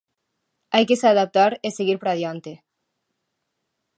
Hai 0.73 0.83
que 0.89 0.99
se 1.01 1.07
adaptar 1.09 1.51
e 1.67 1.69
seguir 1.77 1.97
para 1.99 2.13
adiante. 2.15 2.53